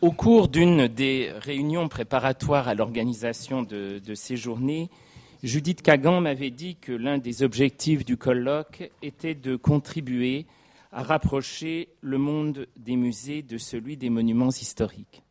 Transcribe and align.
au 0.00 0.10
cours 0.10 0.48
d'une 0.48 0.88
des 0.88 1.30
réunions 1.40 1.88
préparatoires 1.88 2.68
à 2.68 2.74
l'organisation 2.74 3.62
de, 3.62 4.00
ces 4.14 4.36
journées, 4.36 4.90
Judith 5.42 5.82
Kagan 5.82 6.20
m'avait 6.20 6.50
dit 6.50 6.76
que 6.76 6.92
l'un 6.92 7.18
des 7.18 7.42
objectifs 7.42 8.04
du 8.04 8.16
colloque 8.16 8.90
était 9.02 9.34
de 9.34 9.56
contribuer 9.56 10.46
à 10.92 11.02
rapprocher 11.02 11.88
le 12.00 12.18
monde 12.18 12.66
des 12.76 12.96
musées 12.96 13.42
de 13.42 13.58
celui 13.58 13.96
des 13.96 14.10
monuments 14.10 14.50
historiques. 14.50 15.22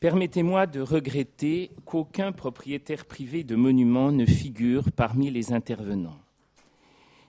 Permettez-moi 0.00 0.66
de 0.66 0.80
regretter 0.80 1.70
qu'aucun 1.84 2.32
propriétaire 2.32 3.04
privé 3.04 3.42
de 3.42 3.56
monuments 3.56 4.12
ne 4.12 4.26
figure 4.26 4.92
parmi 4.92 5.30
les 5.30 5.52
intervenants. 5.52 6.18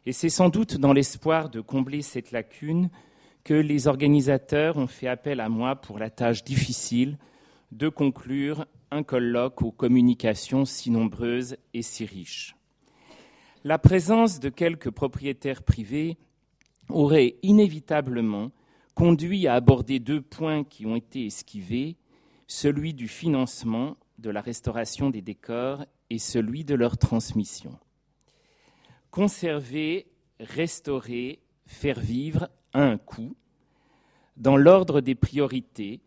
Et 0.05 0.14
c'est 0.14 0.30
sans 0.30 0.50
doute 0.50 0.78
dans 0.78 0.93
l'espoir 0.93 1.50
de 1.50 1.62
combler 1.62 2.02
cette 2.02 2.32
lacune 2.32 2.89
que 3.43 3.53
les 3.53 3.87
organisateurs 3.87 4.77
ont 4.77 4.87
fait 4.87 5.07
appel 5.07 5.39
à 5.39 5.49
moi 5.49 5.75
pour 5.75 5.97
la 5.97 6.09
tâche 6.09 6.43
difficile 6.43 7.18
de 7.71 7.89
conclure 7.89 8.65
un 8.91 9.04
colloque 9.04 9.61
aux 9.61 9.71
communications 9.71 10.65
si 10.65 10.91
nombreuses 10.91 11.55
et 11.73 11.82
si 11.82 12.05
riches. 12.05 12.55
La 13.63 13.77
présence 13.77 14.39
de 14.39 14.49
quelques 14.49 14.89
propriétaires 14.91 15.63
privés 15.63 16.18
aurait 16.89 17.35
inévitablement 17.43 18.51
conduit 18.96 19.47
à 19.47 19.54
aborder 19.54 19.99
deux 19.99 20.21
points 20.21 20.63
qui 20.63 20.85
ont 20.85 20.96
été 20.96 21.25
esquivés, 21.25 21.96
celui 22.47 22.93
du 22.93 23.07
financement 23.07 23.97
de 24.18 24.29
la 24.29 24.41
restauration 24.41 25.10
des 25.10 25.21
décors 25.21 25.85
et 26.10 26.19
celui 26.19 26.65
de 26.65 26.75
leur 26.75 26.97
transmission. 26.97 27.79
Conserver, 29.10 30.07
restaurer, 30.39 31.39
faire 31.65 31.99
vivre 31.99 32.49
un 32.73 32.98
coût. 32.98 33.36
Dans 34.38 34.58
l'ordre 34.58 35.02
des 35.02 35.16
priorités, 35.16 36.02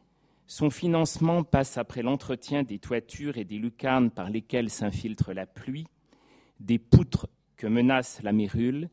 son 0.46 0.70
financement 0.70 1.42
passe 1.42 1.78
après 1.78 2.02
l'entretien 2.02 2.62
des 2.62 2.78
toitures 2.78 3.38
et 3.38 3.44
des 3.44 3.58
lucarnes 3.58 4.10
par 4.10 4.30
lesquelles 4.30 4.70
s'infiltre 4.70 5.32
la 5.32 5.46
pluie, 5.46 5.86
des 6.60 6.78
poutres 6.78 7.28
que 7.56 7.66
menace 7.66 8.22
la 8.22 8.32
mérule 8.32 8.88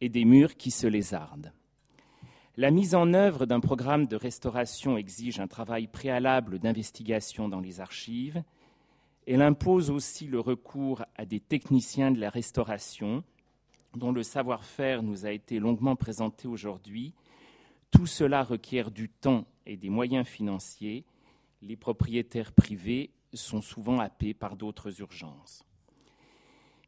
et 0.00 0.08
des 0.08 0.24
murs 0.24 0.56
qui 0.56 0.70
se 0.70 0.86
lézardent. 0.86 1.52
La 2.56 2.70
mise 2.70 2.94
en 2.94 3.14
œuvre 3.14 3.46
d'un 3.46 3.60
programme 3.60 4.06
de 4.06 4.14
restauration 4.14 4.96
exige 4.96 5.40
un 5.40 5.48
travail 5.48 5.88
préalable 5.88 6.60
d'investigation 6.60 7.48
dans 7.48 7.60
les 7.60 7.80
archives. 7.80 8.42
Elle 9.26 9.42
impose 9.42 9.90
aussi 9.90 10.26
le 10.26 10.38
recours 10.38 11.04
à 11.16 11.24
des 11.24 11.40
techniciens 11.40 12.12
de 12.12 12.20
la 12.20 12.30
restauration, 12.30 13.24
dont 13.96 14.12
le 14.12 14.22
savoir-faire 14.22 15.02
nous 15.02 15.26
a 15.26 15.30
été 15.30 15.58
longuement 15.58 15.96
présenté 15.96 16.48
aujourd'hui 16.48 17.14
tout 17.94 18.06
cela 18.06 18.42
requiert 18.42 18.90
du 18.90 19.08
temps 19.08 19.46
et 19.66 19.76
des 19.76 19.88
moyens 19.88 20.26
financiers. 20.26 21.04
Les 21.62 21.76
propriétaires 21.76 22.52
privés 22.52 23.12
sont 23.32 23.62
souvent 23.62 24.00
happés 24.00 24.34
par 24.34 24.56
d'autres 24.56 25.00
urgences. 25.00 25.64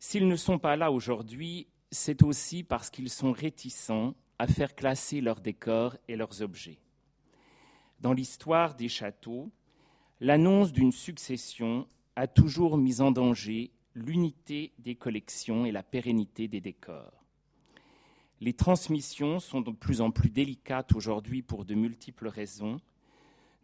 S'ils 0.00 0.26
ne 0.26 0.34
sont 0.34 0.58
pas 0.58 0.74
là 0.74 0.90
aujourd'hui, 0.90 1.68
c'est 1.92 2.24
aussi 2.24 2.64
parce 2.64 2.90
qu'ils 2.90 3.08
sont 3.08 3.30
réticents 3.30 4.16
à 4.40 4.48
faire 4.48 4.74
classer 4.74 5.20
leurs 5.20 5.40
décors 5.40 5.96
et 6.08 6.16
leurs 6.16 6.42
objets. 6.42 6.80
Dans 8.00 8.12
l'histoire 8.12 8.74
des 8.74 8.88
châteaux, 8.88 9.52
l'annonce 10.18 10.72
d'une 10.72 10.92
succession 10.92 11.86
a 12.16 12.26
toujours 12.26 12.76
mis 12.78 13.00
en 13.00 13.12
danger 13.12 13.70
l'unité 13.96 14.72
des 14.78 14.94
collections 14.94 15.64
et 15.64 15.72
la 15.72 15.82
pérennité 15.82 16.48
des 16.48 16.60
décors. 16.60 17.24
Les 18.42 18.52
transmissions 18.52 19.40
sont 19.40 19.62
de 19.62 19.70
plus 19.70 20.02
en 20.02 20.10
plus 20.10 20.28
délicates 20.28 20.94
aujourd'hui 20.94 21.40
pour 21.40 21.64
de 21.64 21.74
multiples 21.74 22.28
raisons, 22.28 22.76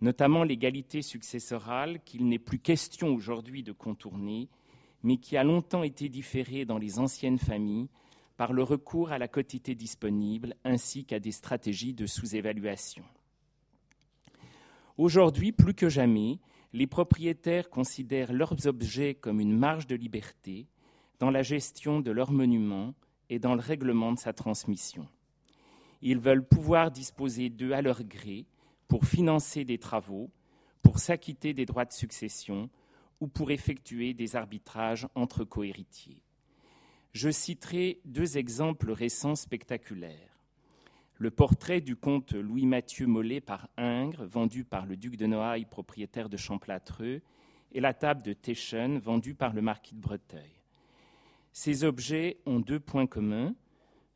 notamment 0.01 0.43
l'égalité 0.43 1.03
successorale 1.03 2.01
qu'il 2.05 2.27
n'est 2.27 2.39
plus 2.39 2.59
question 2.59 3.09
aujourd'hui 3.09 3.63
de 3.63 3.73
contourner, 3.73 4.49
mais 5.03 5.19
qui 5.19 5.37
a 5.37 5.45
longtemps 5.45 5.83
été 5.83 6.09
différée 6.09 6.65
dans 6.65 6.79
les 6.79 6.99
anciennes 6.99 7.39
familles 7.39 7.91
par 8.39 8.55
le 8.55 8.63
recours 8.63 9.13
à 9.13 9.19
la 9.19 9.29
quotité 9.29 9.75
disponible 9.75 10.57
ainsi 10.65 11.05
qu'à 11.05 11.21
des 11.21 11.33
stratégies 11.33 11.93
de 11.93 12.07
sous-évaluation. 12.07 13.05
Aujourd'hui, 14.97 15.53
plus 15.53 15.75
que 15.75 15.91
jamais, 15.91 16.39
les 16.73 16.87
propriétaires 16.87 17.69
considèrent 17.71 18.33
leurs 18.33 18.67
objets 18.67 19.15
comme 19.15 19.41
une 19.41 19.57
marge 19.57 19.87
de 19.87 19.97
liberté 19.97 20.67
dans 21.19 21.31
la 21.31 21.43
gestion 21.43 22.01
de 22.01 22.11
leurs 22.11 22.33
monuments 22.33 22.95
et 23.29 23.39
dans 23.39 23.55
le 23.55 23.61
règlement 23.61 24.13
de 24.13 24.19
sa 24.19 24.33
transmission. 24.33 25.07
Ils 26.01 26.19
veulent 26.19 26.47
pouvoir 26.47 26.91
disposer 26.91 27.49
d'eux 27.49 27.73
à 27.73 27.83
leur 27.83 28.03
gré 28.03 28.47
pour 28.89 29.05
financer 29.05 29.65
des 29.65 29.79
travaux, 29.79 30.31
pour 30.83 30.99
s'acquitter 30.99 31.55
des 31.55 31.67
droits 31.67 31.85
de 31.85 31.93
succession 31.93 32.69
ou 33.21 33.29
pour 33.29 33.51
effectuer 33.51 34.15
des 34.15 34.35
arbitrages 34.35 35.07
entre 35.15 35.45
cohéritiers. 35.45 36.23
Je 37.13 37.31
citerai 37.31 38.01
deux 38.05 38.39
exemples 38.39 38.91
récents 38.91 39.37
spectaculaires. 39.37 40.32
Le 41.23 41.31
portrait 41.31 41.81
du 41.81 41.95
comte 41.95 42.33
Louis-Mathieu 42.33 43.07
Mollet 43.07 43.41
par 43.41 43.69
Ingres, 43.77 44.25
vendu 44.25 44.65
par 44.65 44.87
le 44.87 44.97
duc 44.97 45.17
de 45.17 45.27
Noailles, 45.27 45.67
propriétaire 45.67 46.29
de 46.29 46.37
Champlâtreux, 46.37 47.23
et 47.71 47.81
la 47.81 47.95
table 47.95 48.23
de 48.23 48.33
Teschen, 48.33 48.99
vendue 48.99 49.37
par 49.37 49.53
le 49.53 49.63
marquis 49.63 49.95
de 49.95 50.01
Breteuil. 50.01 50.51
Ces 51.53 51.85
objets 51.85 52.39
ont 52.45 52.59
deux 52.59 52.81
points 52.81 53.07
communs. 53.07 53.55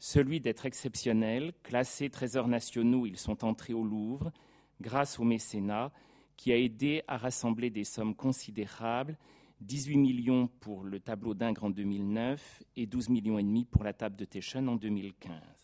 Celui 0.01 0.41
d'être 0.41 0.67
exceptionnels, 0.67 1.53
classés 1.63 2.11
trésors 2.11 2.49
nationaux, 2.49 3.07
ils 3.07 3.19
sont 3.19 3.45
entrés 3.45 3.73
au 3.73 3.85
Louvre 3.85 4.33
grâce 4.81 5.21
au 5.21 5.23
mécénat 5.23 5.93
qui 6.37 6.51
a 6.51 6.59
aidé 6.59 7.05
à 7.07 7.19
rassembler 7.19 7.71
des 7.71 7.85
sommes 7.85 8.17
considérables, 8.17 9.17
18 9.61 9.97
millions 9.97 10.49
pour 10.59 10.83
le 10.83 10.99
tableau 10.99 11.35
d'Ingres 11.35 11.63
en 11.63 11.71
2009 11.71 12.65
et 12.75 12.87
12 12.87 13.11
millions 13.11 13.39
et 13.39 13.45
demi 13.45 13.65
pour 13.65 13.85
la 13.85 13.93
table 13.93 14.17
de 14.17 14.25
Teschen 14.25 14.69
en 14.69 14.75
2015. 14.75 15.56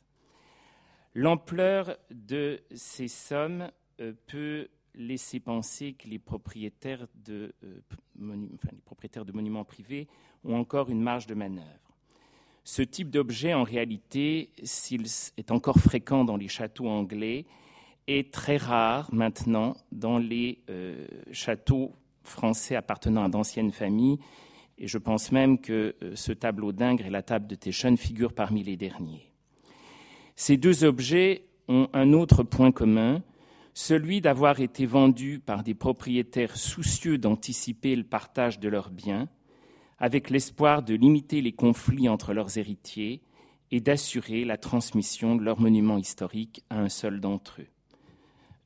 L'ampleur 1.15 1.97
de 2.11 2.63
ces 2.75 3.09
sommes 3.09 3.71
euh, 4.01 4.13
peut 4.27 4.69
laisser 4.95 5.41
penser 5.41 5.93
que 5.93 6.09
les 6.09 6.19
propriétaires 6.19 7.07
de, 7.15 7.55
euh, 7.65 7.81
les 8.19 8.81
propriétaires 8.85 9.25
de 9.25 9.33
monuments 9.33 9.65
privés 9.65 10.09
ont 10.45 10.55
encore 10.57 10.89
une 10.89 11.03
marge 11.03 11.27
de 11.27 11.35
manœuvre. 11.35 11.67
Ce 12.65 12.81
type 12.81 13.11
d'objet, 13.11 13.53
en 13.53 13.63
réalité, 13.63 14.51
s'il 14.63 15.03
est 15.37 15.51
encore 15.51 15.79
fréquent 15.79 16.25
dans 16.25 16.37
les 16.37 16.49
châteaux 16.49 16.89
anglais, 16.89 17.45
est 18.07 18.33
très 18.33 18.57
rare 18.57 19.13
maintenant 19.13 19.77
dans 19.91 20.19
les 20.19 20.61
euh, 20.71 21.07
châteaux 21.31 21.93
français 22.23 22.75
appartenant 22.75 23.25
à 23.25 23.29
d'anciennes 23.29 23.73
familles. 23.73 24.19
Et 24.79 24.87
je 24.87 24.99
pense 24.99 25.31
même 25.31 25.59
que 25.59 25.95
ce 26.15 26.33
tableau 26.33 26.73
d'Ingres 26.73 27.07
et 27.07 27.11
la 27.11 27.23
table 27.23 27.47
de 27.47 27.55
Teschen 27.55 27.97
figurent 27.97 28.33
parmi 28.33 28.63
les 28.63 28.77
derniers. 28.77 29.32
Ces 30.37 30.57
deux 30.57 30.85
objets 30.85 31.45
ont 31.69 31.89
un 31.93 32.13
autre 32.13 32.43
point 32.43 32.73
commun, 32.73 33.23
celui 33.75 34.21
d'avoir 34.21 34.61
été 34.61 34.87
vendus 34.87 35.39
par 35.39 35.63
des 35.63 35.75
propriétaires 35.75 36.57
soucieux 36.57 37.19
d'anticiper 37.19 37.97
le 37.97 38.05
partage 38.05 38.61
de 38.61 38.69
leurs 38.69 38.91
biens, 38.91 39.29
avec 39.99 40.31
l'espoir 40.31 40.83
de 40.83 40.95
limiter 40.95 41.41
les 41.41 41.53
conflits 41.53 42.09
entre 42.09 42.35
leurs 42.35 42.59
héritiers 42.59 43.23
et 43.71 43.81
d'assurer 43.81 44.45
la 44.45 44.59
transmission 44.59 45.37
de 45.37 45.43
leurs 45.43 45.61
monuments 45.61 45.97
historiques 45.97 46.63
à 46.69 46.81
un 46.81 46.89
seul 46.89 47.21
d'entre 47.21 47.63
eux. 47.63 47.69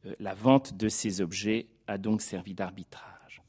Euh, 0.07 0.15
la 0.19 0.35
vente 0.35 0.77
de 0.77 0.89
ces 0.89 1.21
objets 1.21 1.67
a 1.87 1.99
donc 1.99 2.23
servi 2.23 2.55
d'arbitrage. 2.55 3.43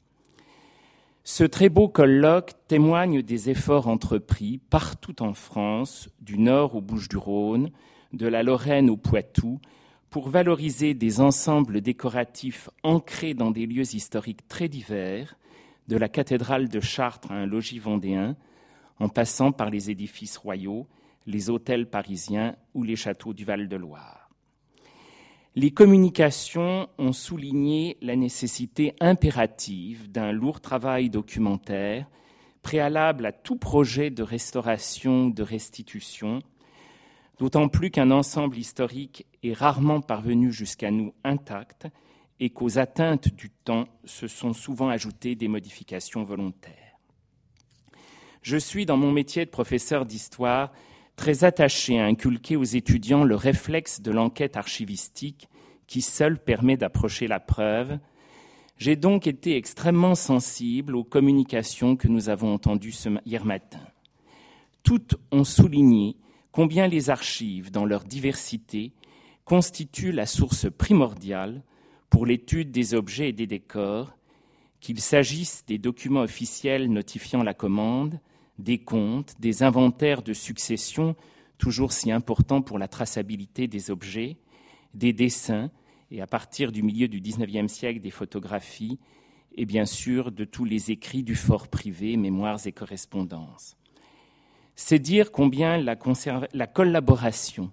Ce 1.24 1.44
très 1.44 1.68
beau 1.68 1.88
colloque 1.88 2.52
témoigne 2.68 3.22
des 3.22 3.50
efforts 3.50 3.88
entrepris 3.88 4.58
partout 4.70 5.22
en 5.22 5.34
France, 5.34 6.08
du 6.20 6.38
Nord 6.38 6.76
aux 6.76 6.80
Bouches-du-Rhône, 6.80 7.70
de 8.12 8.26
la 8.26 8.42
Lorraine 8.42 8.90
au 8.90 8.96
Poitou, 8.96 9.60
pour 10.10 10.28
valoriser 10.28 10.94
des 10.94 11.20
ensembles 11.20 11.80
décoratifs 11.80 12.70
ancrés 12.82 13.34
dans 13.34 13.50
des 13.50 13.66
lieux 13.66 13.94
historiques 13.94 14.48
très 14.48 14.68
divers 14.68 15.36
de 15.88 15.96
la 15.96 16.08
cathédrale 16.08 16.68
de 16.68 16.80
Chartres 16.80 17.32
à 17.32 17.34
un 17.34 17.46
logis 17.46 17.78
vendéen, 17.78 18.36
en 19.00 19.08
passant 19.08 19.52
par 19.52 19.70
les 19.70 19.90
édifices 19.90 20.36
royaux, 20.36 20.86
les 21.26 21.50
hôtels 21.50 21.88
parisiens 21.88 22.56
ou 22.74 22.82
les 22.82 22.96
châteaux 22.96 23.34
du 23.34 23.44
Val-de-Loire. 23.44 24.30
Les 25.54 25.70
communications 25.70 26.88
ont 26.98 27.12
souligné 27.12 27.96
la 28.00 28.16
nécessité 28.16 28.94
impérative 29.00 30.10
d'un 30.10 30.32
lourd 30.32 30.60
travail 30.60 31.10
documentaire 31.10 32.06
préalable 32.62 33.26
à 33.26 33.32
tout 33.32 33.56
projet 33.56 34.10
de 34.10 34.22
restauration 34.22 35.26
ou 35.26 35.32
de 35.32 35.42
restitution, 35.42 36.40
d'autant 37.38 37.68
plus 37.68 37.90
qu'un 37.90 38.10
ensemble 38.10 38.58
historique 38.58 39.26
est 39.42 39.52
rarement 39.52 40.00
parvenu 40.00 40.52
jusqu'à 40.52 40.90
nous 40.90 41.14
intact 41.24 41.86
et 42.40 42.50
qu'aux 42.50 42.78
atteintes 42.78 43.28
du 43.34 43.50
temps 43.50 43.86
se 44.04 44.28
sont 44.28 44.52
souvent 44.52 44.88
ajoutées 44.88 45.34
des 45.34 45.48
modifications 45.48 46.22
volontaires. 46.22 46.74
Je 48.42 48.56
suis, 48.56 48.86
dans 48.86 48.96
mon 48.96 49.12
métier 49.12 49.44
de 49.44 49.50
professeur 49.50 50.06
d'histoire, 50.06 50.72
très 51.16 51.44
attaché 51.44 51.98
à 51.98 52.06
inculquer 52.06 52.56
aux 52.56 52.64
étudiants 52.64 53.24
le 53.24 53.34
réflexe 53.34 54.00
de 54.00 54.12
l'enquête 54.12 54.56
archivistique 54.56 55.48
qui 55.86 56.00
seul 56.00 56.38
permet 56.38 56.76
d'approcher 56.76 57.26
la 57.26 57.40
preuve, 57.40 57.98
j'ai 58.76 58.94
donc 58.94 59.26
été 59.26 59.56
extrêmement 59.56 60.14
sensible 60.14 60.94
aux 60.94 61.02
communications 61.02 61.96
que 61.96 62.06
nous 62.06 62.28
avons 62.28 62.54
entendues 62.54 62.94
hier 63.26 63.44
matin. 63.44 63.80
Toutes 64.84 65.16
ont 65.32 65.44
souligné 65.44 66.16
combien 66.58 66.88
les 66.88 67.08
archives, 67.08 67.70
dans 67.70 67.84
leur 67.84 68.02
diversité, 68.02 68.90
constituent 69.44 70.10
la 70.10 70.26
source 70.26 70.68
primordiale 70.68 71.62
pour 72.10 72.26
l'étude 72.26 72.72
des 72.72 72.94
objets 72.94 73.28
et 73.28 73.32
des 73.32 73.46
décors, 73.46 74.12
qu'il 74.80 75.00
s'agisse 75.00 75.64
des 75.68 75.78
documents 75.78 76.22
officiels 76.22 76.90
notifiant 76.90 77.44
la 77.44 77.54
commande, 77.54 78.18
des 78.58 78.78
comptes, 78.78 79.36
des 79.38 79.62
inventaires 79.62 80.22
de 80.22 80.32
succession, 80.32 81.14
toujours 81.58 81.92
si 81.92 82.10
importants 82.10 82.60
pour 82.60 82.80
la 82.80 82.88
traçabilité 82.88 83.68
des 83.68 83.92
objets, 83.92 84.36
des 84.94 85.12
dessins, 85.12 85.70
et 86.10 86.20
à 86.20 86.26
partir 86.26 86.72
du 86.72 86.82
milieu 86.82 87.06
du 87.06 87.20
XIXe 87.20 87.72
siècle 87.72 88.00
des 88.00 88.10
photographies, 88.10 88.98
et 89.54 89.64
bien 89.64 89.86
sûr 89.86 90.32
de 90.32 90.44
tous 90.44 90.64
les 90.64 90.90
écrits 90.90 91.22
du 91.22 91.36
fort 91.36 91.68
privé, 91.68 92.16
mémoires 92.16 92.66
et 92.66 92.72
correspondances. 92.72 93.77
C'est 94.80 95.00
dire 95.00 95.32
combien 95.32 95.76
la, 95.76 95.96
la 96.52 96.66
collaboration 96.68 97.72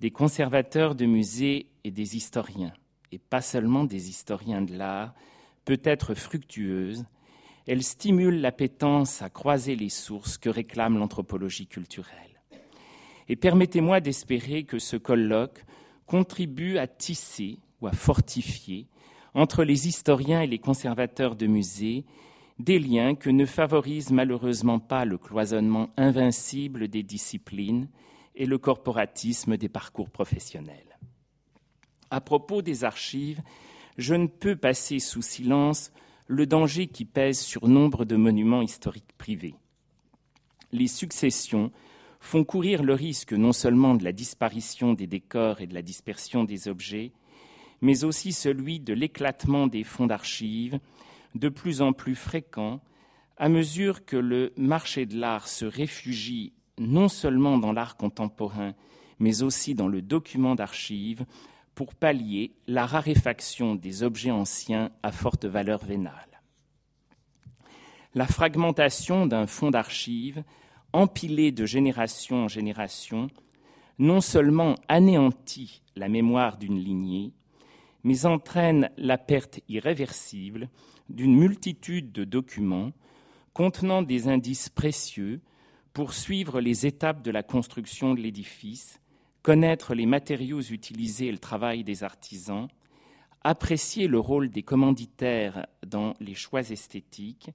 des 0.00 0.10
conservateurs 0.10 0.94
de 0.94 1.04
musées 1.04 1.66
et 1.84 1.90
des 1.90 2.16
historiens, 2.16 2.72
et 3.12 3.18
pas 3.18 3.42
seulement 3.42 3.84
des 3.84 4.08
historiens 4.08 4.62
de 4.62 4.74
l'art, 4.74 5.14
peut 5.66 5.82
être 5.84 6.14
fructueuse, 6.14 7.04
elle 7.66 7.82
stimule 7.82 8.40
l'appétence 8.40 9.20
à 9.20 9.28
croiser 9.28 9.76
les 9.76 9.90
sources 9.90 10.38
que 10.38 10.48
réclame 10.48 10.96
l'anthropologie 10.96 11.66
culturelle. 11.66 12.40
Et 13.28 13.36
permettez-moi 13.36 14.00
d'espérer 14.00 14.64
que 14.64 14.78
ce 14.78 14.96
colloque 14.96 15.62
contribue 16.06 16.78
à 16.78 16.86
tisser 16.86 17.58
ou 17.82 17.86
à 17.86 17.92
fortifier 17.92 18.86
entre 19.34 19.62
les 19.62 19.88
historiens 19.88 20.40
et 20.40 20.46
les 20.46 20.58
conservateurs 20.58 21.36
de 21.36 21.46
musées 21.46 22.06
des 22.58 22.78
liens 22.78 23.14
que 23.14 23.30
ne 23.30 23.44
favorise 23.44 24.10
malheureusement 24.10 24.78
pas 24.78 25.04
le 25.04 25.18
cloisonnement 25.18 25.90
invincible 25.96 26.88
des 26.88 27.02
disciplines 27.02 27.88
et 28.34 28.46
le 28.46 28.58
corporatisme 28.58 29.56
des 29.56 29.68
parcours 29.68 30.10
professionnels. 30.10 30.98
À 32.10 32.20
propos 32.20 32.62
des 32.62 32.84
archives, 32.84 33.42
je 33.98 34.14
ne 34.14 34.26
peux 34.26 34.56
passer 34.56 34.98
sous 35.00 35.22
silence 35.22 35.90
le 36.26 36.46
danger 36.46 36.86
qui 36.86 37.04
pèse 37.04 37.40
sur 37.40 37.68
nombre 37.68 38.04
de 38.04 38.16
monuments 38.16 38.62
historiques 38.62 39.16
privés. 39.16 39.54
Les 40.72 40.88
successions 40.88 41.72
font 42.20 42.44
courir 42.44 42.82
le 42.82 42.94
risque 42.94 43.32
non 43.32 43.52
seulement 43.52 43.94
de 43.94 44.04
la 44.04 44.12
disparition 44.12 44.92
des 44.94 45.06
décors 45.06 45.60
et 45.60 45.66
de 45.66 45.74
la 45.74 45.82
dispersion 45.82 46.44
des 46.44 46.68
objets, 46.68 47.12
mais 47.80 48.04
aussi 48.04 48.32
celui 48.32 48.80
de 48.80 48.92
l'éclatement 48.92 49.66
des 49.66 49.84
fonds 49.84 50.06
d'archives, 50.06 50.78
de 51.38 51.48
plus 51.48 51.82
en 51.82 51.92
plus 51.92 52.14
fréquent 52.14 52.80
à 53.36 53.48
mesure 53.48 54.04
que 54.04 54.16
le 54.16 54.52
marché 54.56 55.06
de 55.06 55.16
l'art 55.16 55.48
se 55.48 55.64
réfugie 55.64 56.54
non 56.78 57.08
seulement 57.08 57.58
dans 57.58 57.72
l'art 57.72 57.96
contemporain, 57.96 58.74
mais 59.18 59.42
aussi 59.42 59.74
dans 59.74 59.88
le 59.88 60.02
document 60.02 60.54
d'archives, 60.54 61.24
pour 61.74 61.94
pallier 61.94 62.54
la 62.66 62.86
raréfaction 62.86 63.74
des 63.74 64.02
objets 64.02 64.30
anciens 64.30 64.90
à 65.02 65.12
forte 65.12 65.44
valeur 65.44 65.84
vénale. 65.84 66.40
La 68.14 68.26
fragmentation 68.26 69.26
d'un 69.26 69.46
fonds 69.46 69.70
d'archives, 69.70 70.42
empilé 70.94 71.52
de 71.52 71.66
génération 71.66 72.44
en 72.44 72.48
génération, 72.48 73.28
non 73.98 74.22
seulement 74.22 74.76
anéantit 74.88 75.82
la 75.96 76.08
mémoire 76.08 76.56
d'une 76.56 76.78
lignée, 76.78 77.34
mais 78.04 78.24
entraîne 78.24 78.90
la 78.96 79.18
perte 79.18 79.60
irréversible 79.68 80.70
d'une 81.08 81.36
multitude 81.36 82.12
de 82.12 82.24
documents 82.24 82.92
contenant 83.52 84.02
des 84.02 84.28
indices 84.28 84.68
précieux 84.68 85.40
pour 85.92 86.12
suivre 86.12 86.60
les 86.60 86.86
étapes 86.86 87.22
de 87.22 87.30
la 87.30 87.42
construction 87.42 88.14
de 88.14 88.20
l'édifice, 88.20 89.00
connaître 89.42 89.94
les 89.94 90.04
matériaux 90.04 90.60
utilisés 90.60 91.28
et 91.28 91.32
le 91.32 91.38
travail 91.38 91.84
des 91.84 92.04
artisans, 92.04 92.68
apprécier 93.42 94.08
le 94.08 94.18
rôle 94.18 94.50
des 94.50 94.62
commanditaires 94.62 95.66
dans 95.86 96.14
les 96.20 96.34
choix 96.34 96.68
esthétiques 96.68 97.50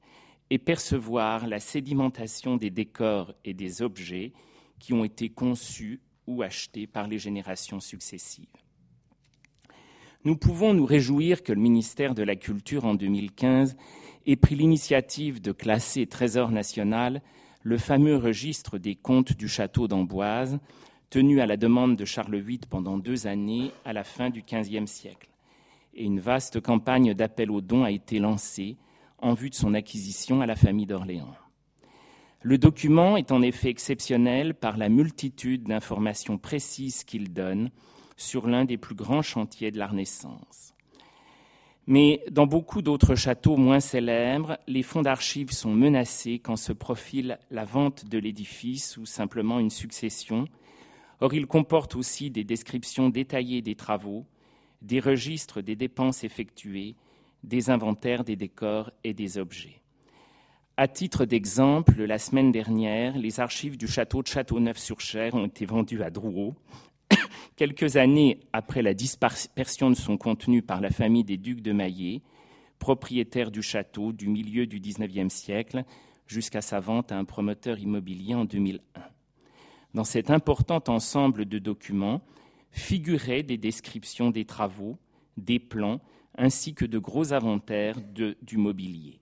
et 0.49 0.57
percevoir 0.57 1.47
la 1.47 1.59
sédimentation 1.59 2.57
des 2.57 2.69
décors 2.69 3.33
et 3.45 3.53
des 3.53 3.81
objets 3.81 4.33
qui 4.79 4.93
ont 4.93 5.03
été 5.03 5.29
conçus 5.29 5.99
ou 6.27 6.41
achetés 6.41 6.87
par 6.87 7.07
les 7.07 7.19
générations 7.19 7.79
successives. 7.79 8.47
Nous 10.23 10.35
pouvons 10.35 10.75
nous 10.75 10.85
réjouir 10.85 11.41
que 11.41 11.51
le 11.51 11.59
ministère 11.59 12.13
de 12.13 12.21
la 12.21 12.35
Culture, 12.35 12.85
en 12.85 12.93
2015, 12.93 13.75
ait 14.27 14.35
pris 14.35 14.53
l'initiative 14.53 15.41
de 15.41 15.51
classer 15.51 16.05
Trésor 16.05 16.51
national 16.51 17.23
le 17.63 17.77
fameux 17.79 18.17
registre 18.17 18.77
des 18.77 18.93
comptes 18.95 19.33
du 19.33 19.47
château 19.47 19.87
d'Amboise, 19.87 20.59
tenu 21.09 21.41
à 21.41 21.47
la 21.47 21.57
demande 21.57 21.95
de 21.95 22.05
Charles 22.05 22.37
VIII 22.37 22.61
pendant 22.69 22.99
deux 22.99 23.25
années 23.25 23.71
à 23.83 23.93
la 23.93 24.03
fin 24.03 24.29
du 24.29 24.43
XVe 24.43 24.85
siècle. 24.85 25.29
Et 25.95 26.03
une 26.03 26.19
vaste 26.19 26.61
campagne 26.61 27.15
d'appel 27.15 27.49
aux 27.49 27.61
dons 27.61 27.83
a 27.83 27.91
été 27.91 28.19
lancée 28.19 28.77
en 29.17 29.33
vue 29.33 29.49
de 29.49 29.55
son 29.55 29.73
acquisition 29.73 30.41
à 30.41 30.45
la 30.45 30.55
famille 30.55 30.85
d'Orléans. 30.85 31.35
Le 32.43 32.57
document 32.57 33.17
est 33.17 33.31
en 33.31 33.43
effet 33.43 33.69
exceptionnel 33.69 34.55
par 34.55 34.75
la 34.77 34.89
multitude 34.89 35.63
d'informations 35.63 36.39
précises 36.39 37.03
qu'il 37.03 37.33
donne 37.33 37.69
sur 38.17 38.47
l'un 38.47 38.65
des 38.65 38.77
plus 38.77 38.95
grands 38.95 39.21
chantiers 39.21 39.69
de 39.69 39.77
la 39.77 39.85
Renaissance. 39.85 40.73
Mais 41.85 42.23
dans 42.31 42.47
beaucoup 42.47 42.81
d'autres 42.81 43.13
châteaux 43.15 43.57
moins 43.57 43.79
célèbres, 43.79 44.57
les 44.67 44.81
fonds 44.81 45.03
d'archives 45.03 45.51
sont 45.51 45.73
menacés 45.73 46.39
quand 46.39 46.55
se 46.55 46.73
profile 46.73 47.37
la 47.51 47.65
vente 47.65 48.05
de 48.05 48.17
l'édifice 48.17 48.97
ou 48.97 49.05
simplement 49.05 49.59
une 49.59 49.69
succession. 49.69 50.45
Or, 51.19 51.35
il 51.35 51.45
comporte 51.45 51.95
aussi 51.95 52.31
des 52.31 52.43
descriptions 52.43 53.09
détaillées 53.09 53.61
des 53.61 53.75
travaux, 53.75 54.25
des 54.81 54.99
registres 54.99 55.61
des 55.61 55.75
dépenses 55.75 56.23
effectuées, 56.23 56.95
des 57.43 57.69
inventaires 57.69 58.23
des 58.23 58.35
décors 58.35 58.91
et 59.03 59.13
des 59.13 59.37
objets. 59.37 59.80
À 60.77 60.87
titre 60.87 61.25
d'exemple, 61.25 62.03
la 62.05 62.17
semaine 62.17 62.51
dernière, 62.51 63.17
les 63.17 63.41
archives 63.41 63.77
du 63.77 63.87
château 63.87 64.23
de 64.23 64.27
Châteauneuf-sur-Cher 64.27 65.35
ont 65.35 65.45
été 65.45 65.65
vendues 65.65 66.01
à 66.01 66.09
Drouot 66.09 66.55
quelques 67.57 67.97
années 67.97 68.39
après 68.53 68.81
la 68.81 68.93
dispersion 68.93 69.89
de 69.89 69.95
son 69.95 70.17
contenu 70.17 70.61
par 70.61 70.79
la 70.79 70.89
famille 70.89 71.25
des 71.25 71.37
ducs 71.37 71.61
de 71.61 71.73
Maillé, 71.73 72.21
propriétaire 72.79 73.51
du 73.51 73.61
château 73.61 74.13
du 74.13 74.29
milieu 74.29 74.65
du 74.65 74.79
XIXe 74.79 75.31
siècle, 75.31 75.83
jusqu'à 76.25 76.61
sa 76.61 76.79
vente 76.79 77.11
à 77.11 77.17
un 77.17 77.25
promoteur 77.25 77.77
immobilier 77.77 78.33
en 78.33 78.45
2001. 78.45 79.01
Dans 79.93 80.05
cet 80.05 80.31
important 80.31 80.81
ensemble 80.87 81.45
de 81.45 81.59
documents 81.59 82.21
figuraient 82.71 83.43
des 83.43 83.57
descriptions 83.57 84.31
des 84.31 84.45
travaux, 84.45 84.97
des 85.35 85.59
plans, 85.59 85.99
ainsi 86.37 86.73
que 86.73 86.85
de 86.85 86.97
gros 86.97 87.33
inventaires 87.33 87.97
du 88.01 88.57
mobilier. 88.57 89.20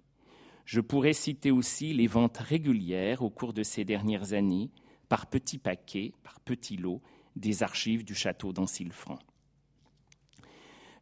Je 0.70 0.82
pourrais 0.82 1.14
citer 1.14 1.50
aussi 1.50 1.94
les 1.94 2.06
ventes 2.06 2.38
régulières 2.38 3.24
au 3.24 3.32
cours 3.32 3.54
de 3.54 3.64
ces 3.64 3.86
dernières 3.86 4.34
années, 4.34 4.70
par 5.08 5.26
petits 5.26 5.58
paquets, 5.58 6.14
par 6.22 6.40
petits 6.42 6.78
lots, 6.78 7.02
des 7.36 7.64
archives 7.64 8.06
du 8.06 8.14
château 8.14 8.54
d'Ancilfranc. 8.54 9.18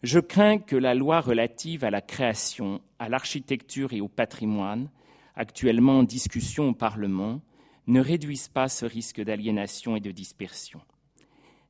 Je 0.04 0.22
crains 0.22 0.58
que 0.58 0.78
la 0.78 0.96
loi 0.96 1.20
relative 1.20 1.84
à 1.84 1.92
la 1.92 2.00
création, 2.00 2.80
à 2.98 3.10
l'architecture 3.10 3.92
et 3.92 4.00
au 4.00 4.08
patrimoine, 4.08 4.90
actuellement 5.36 6.00
en 6.00 6.04
discussion 6.04 6.70
au 6.70 6.74
Parlement, 6.74 7.42
ne 7.88 8.00
réduise 8.00 8.48
pas 8.48 8.70
ce 8.70 8.86
risque 8.86 9.20
d'aliénation 9.20 9.98
et 9.98 10.02
de 10.02 10.12
dispersion. 10.12 10.80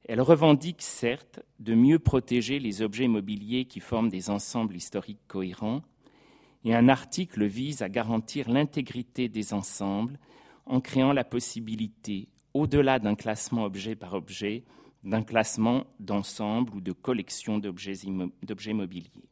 Elle 0.08 0.22
revendique 0.22 0.84
certes 0.84 1.39
de 1.60 1.74
mieux 1.74 1.98
protéger 1.98 2.60
les 2.60 2.84
objets 2.84 3.08
mobiliers 3.08 3.66
qui 3.66 3.80
forment 3.80 4.10
des 4.10 4.30
ensembles 4.30 4.75
historiques 4.75 5.25
cohérents, 5.27 5.82
et 6.67 6.75
un 6.75 6.89
article 6.89 7.45
vise 7.45 7.81
à 7.81 7.88
garantir 7.88 8.50
l'intégrité 8.50 9.29
des 9.29 9.53
ensembles 9.53 10.19
en 10.65 10.81
créant 10.81 11.13
la 11.13 11.24
possibilité 11.24 12.27
au-delà 12.53 13.00
d'un 13.00 13.15
classement 13.15 13.63
objet 13.63 13.95
par 13.95 14.15
objet, 14.15 14.65
d'un 15.05 15.24
classement 15.24 15.86
d'ensemble 16.01 16.75
ou 16.75 16.81
de 16.81 16.91
collection 16.91 17.57
d'objets 17.57 18.74
mobiliers. 18.74 19.29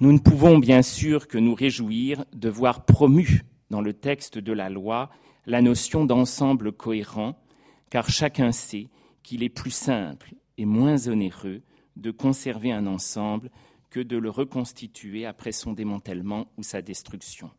Nous 0.00 0.12
ne 0.12 0.18
pouvons 0.18 0.58
bien 0.58 0.82
sûr 0.82 1.28
que 1.28 1.38
nous 1.38 1.54
réjouir 1.54 2.24
de 2.32 2.48
voir 2.48 2.84
promue 2.86 3.42
dans 3.70 3.80
le 3.80 3.92
texte 3.92 4.36
de 4.36 4.52
la 4.52 4.70
loi 4.70 5.10
la 5.46 5.62
notion 5.62 6.06
d'ensemble 6.06 6.72
cohérent, 6.72 7.38
car 7.88 8.08
chacun 8.10 8.50
sait 8.50 8.88
qu'il 9.22 9.44
est 9.44 9.48
plus 9.48 9.70
simple 9.70 10.34
et 10.58 10.64
moins 10.64 11.06
onéreux 11.06 11.62
de 11.94 12.10
conserver 12.10 12.72
un 12.72 12.88
ensemble 12.88 13.48
que 13.94 14.00
de 14.00 14.16
le 14.16 14.28
reconstituer 14.28 15.24
après 15.24 15.52
son 15.52 15.72
démantèlement 15.72 16.48
ou 16.56 16.64
sa 16.64 16.82
destruction. 16.82 17.52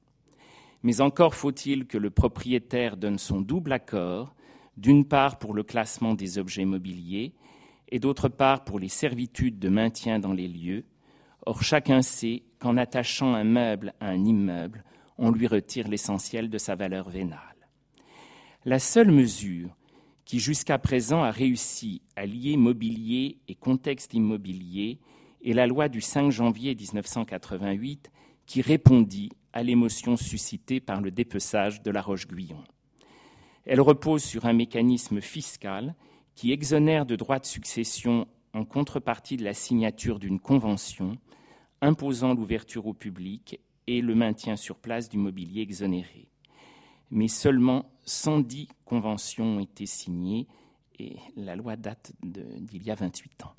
Mais 0.83 0.99
encore 0.99 1.33
faut-il 1.33 1.87
que 1.87 1.97
le 1.97 2.09
propriétaire 2.09 2.97
donne 2.97 3.17
son 3.17 3.39
double 3.39 3.71
accord, 3.71 4.35
d'une 4.75 5.05
part 5.05 5.39
pour 5.39 5.53
le 5.53 5.63
classement 5.63 6.13
des 6.13 6.37
objets 6.37 6.65
mobiliers, 6.65 7.31
et 7.87 7.99
d'autre 7.99 8.27
part 8.27 8.65
pour 8.65 8.79
les 8.79 8.89
servitudes 8.89 9.59
de 9.59 9.69
maintien 9.69 10.19
dans 10.19 10.33
les 10.33 10.49
lieux. 10.49 10.83
Or 11.45 11.63
chacun 11.63 12.01
sait 12.01 12.43
qu'en 12.59 12.75
attachant 12.75 13.33
un 13.33 13.45
meuble 13.45 13.93
à 14.01 14.09
un 14.09 14.25
immeuble, 14.25 14.83
on 15.17 15.31
lui 15.31 15.47
retire 15.47 15.87
l'essentiel 15.87 16.49
de 16.49 16.57
sa 16.57 16.75
valeur 16.75 17.09
vénale. 17.09 17.39
La 18.65 18.79
seule 18.79 19.11
mesure 19.11 19.69
qui 20.25 20.39
jusqu'à 20.39 20.79
présent 20.79 21.23
a 21.23 21.31
réussi 21.31 22.01
à 22.17 22.25
lier 22.25 22.57
mobilier 22.57 23.37
et 23.47 23.55
contexte 23.55 24.13
immobilier 24.13 24.99
est 25.45 25.53
la 25.53 25.67
loi 25.67 25.87
du 25.87 26.01
5 26.01 26.31
janvier 26.31 26.75
1988 26.75 28.11
qui 28.45 28.61
répondit 28.61 29.31
à 29.53 29.63
l'émotion 29.63 30.17
suscitée 30.17 30.79
par 30.79 31.01
le 31.01 31.11
dépeçage 31.11 31.81
de 31.81 31.91
la 31.91 32.01
Roche-Guyon. 32.01 32.63
Elle 33.65 33.81
repose 33.81 34.23
sur 34.23 34.45
un 34.45 34.53
mécanisme 34.53 35.21
fiscal 35.21 35.95
qui 36.35 36.51
exonère 36.51 37.05
de 37.05 37.15
droits 37.15 37.39
de 37.39 37.45
succession 37.45 38.27
en 38.53 38.65
contrepartie 38.65 39.37
de 39.37 39.43
la 39.43 39.53
signature 39.53 40.19
d'une 40.19 40.39
convention 40.39 41.17
imposant 41.81 42.33
l'ouverture 42.33 42.87
au 42.87 42.93
public 42.93 43.59
et 43.87 44.01
le 44.01 44.15
maintien 44.15 44.55
sur 44.55 44.77
place 44.77 45.09
du 45.09 45.17
mobilier 45.17 45.61
exonéré. 45.61 46.27
Mais 47.11 47.27
seulement 47.27 47.91
110 48.03 48.67
conventions 48.83 49.57
ont 49.57 49.59
été 49.59 49.85
signées 49.85 50.47
et 50.97 51.17
la 51.35 51.55
loi 51.55 51.75
date 51.75 52.13
d'il 52.23 52.83
y 52.83 52.91
a 52.91 52.95
28 52.95 53.43
ans. 53.43 53.53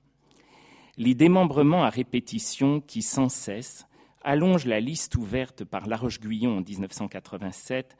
Les 0.98 1.14
démembrements 1.14 1.84
à 1.84 1.90
répétition 1.90 2.80
qui 2.80 3.02
sans 3.02 3.28
cesse 3.28 3.86
allongent 4.22 4.64
la 4.64 4.80
liste 4.80 5.14
ouverte 5.16 5.62
par 5.62 5.86
La 5.86 5.96
Roche-Guyon 5.98 6.56
en 6.56 6.62
1987, 6.62 7.98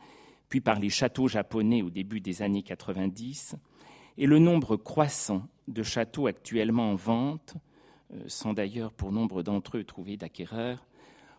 puis 0.49 0.63
par 0.63 0.81
les 0.81 0.89
châteaux 0.89 1.29
japonais 1.29 1.83
au 1.83 1.91
début 1.91 2.21
des 2.21 2.41
années 2.41 2.63
90, 2.63 3.57
et 4.17 4.27
le 4.27 4.39
nombre 4.39 4.77
croissant 4.77 5.47
de 5.69 5.83
châteaux 5.83 6.27
actuellement 6.27 6.91
en 6.91 6.95
vente, 6.95 7.57
euh, 8.15 8.23
sans 8.29 8.55
d'ailleurs 8.55 8.95
pour 8.95 9.13
nombre 9.13 9.43
d'entre 9.43 9.77
eux 9.77 9.85
trouver 9.85 10.17
d'acquéreurs, 10.17 10.87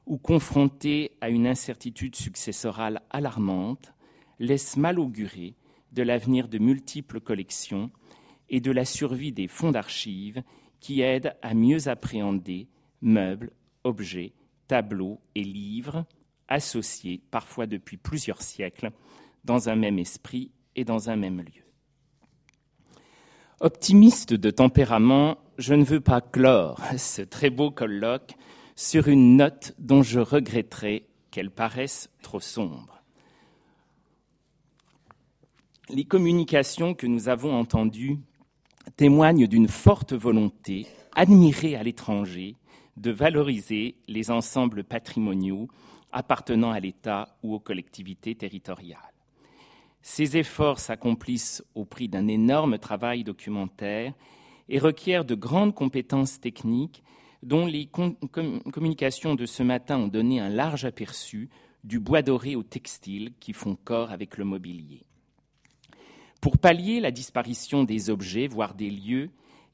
ou 0.05 0.19
confrontés 0.19 1.13
à 1.21 1.29
une 1.29 1.47
incertitude 1.47 2.15
successorale 2.15 3.01
alarmante, 3.09 3.93
laisse 4.37 4.77
mal 4.77 4.99
augurer 4.99 5.55
de 5.91 6.03
l'avenir 6.03 6.49
de 6.49 6.59
multiples 6.59 7.19
collections 7.19 7.89
et 8.47 8.61
de 8.61 8.71
la 8.71 8.85
survie 8.85 9.31
des 9.31 9.47
fonds 9.47 9.71
d'archives 9.71 10.43
qui 10.79 11.01
aident 11.01 11.35
à 11.41 11.53
mieux 11.53 11.87
appréhender 11.87 12.67
meubles, 13.01 13.51
objets, 13.83 14.33
tableaux 14.67 15.19
et 15.35 15.43
livres 15.43 16.05
associés 16.47 17.21
parfois 17.31 17.65
depuis 17.65 17.97
plusieurs 17.97 18.41
siècles 18.41 18.91
dans 19.43 19.69
un 19.69 19.75
même 19.75 19.99
esprit 19.99 20.51
et 20.75 20.83
dans 20.83 21.09
un 21.09 21.15
même 21.15 21.39
lieu. 21.39 21.63
Optimiste 23.59 24.33
de 24.33 24.51
tempérament, 24.51 25.37
je 25.57 25.73
ne 25.73 25.83
veux 25.83 26.01
pas 26.01 26.21
clore 26.21 26.79
ce 26.97 27.21
très 27.21 27.49
beau 27.49 27.71
colloque 27.71 28.35
sur 28.75 29.07
une 29.07 29.37
note 29.37 29.73
dont 29.79 30.03
je 30.03 30.19
regretterai 30.19 31.07
qu'elle 31.31 31.49
paraisse 31.49 32.09
trop 32.21 32.39
sombre. 32.39 33.01
Les 35.89 36.03
communications 36.03 36.93
que 36.93 37.07
nous 37.07 37.29
avons 37.29 37.57
entendues 37.57 38.19
témoignent 38.95 39.47
d'une 39.47 39.67
forte 39.67 40.13
volonté, 40.13 40.87
admirée 41.13 41.75
à 41.75 41.83
l'étranger, 41.83 42.55
de 42.95 43.11
valoriser 43.11 43.95
les 44.07 44.31
ensembles 44.31 44.83
patrimoniaux 44.83 45.67
appartenant 46.11 46.71
à 46.71 46.79
l'État 46.79 47.37
ou 47.43 47.53
aux 47.53 47.59
collectivités 47.59 48.35
territoriales. 48.35 48.99
Ces 50.01 50.37
efforts 50.37 50.79
s'accomplissent 50.79 51.63
au 51.75 51.85
prix 51.85 52.07
d'un 52.07 52.27
énorme 52.27 52.77
travail 52.77 53.23
documentaire 53.23 54.13
et 54.69 54.79
requièrent 54.79 55.25
de 55.25 55.35
grandes 55.35 55.75
compétences 55.75 56.39
techniques 56.39 57.03
dont 57.43 57.65
les 57.65 57.89
communications 58.71 59.35
de 59.35 59.45
ce 59.45 59.63
matin 59.63 59.97
ont 59.97 60.07
donné 60.07 60.39
un 60.39 60.49
large 60.49 60.85
aperçu 60.85 61.49
du 61.83 61.99
bois 61.99 62.21
doré 62.21 62.55
au 62.55 62.63
textile 62.63 63.33
qui 63.39 63.53
font 63.53 63.75
corps 63.75 64.11
avec 64.11 64.37
le 64.37 64.45
mobilier. 64.45 65.06
Pour 66.41 66.57
pallier 66.57 66.99
la 66.99 67.11
disparition 67.11 67.83
des 67.83 68.09
objets, 68.09 68.47
voire 68.47 68.75
des 68.75 68.89
lieux, 68.89 69.29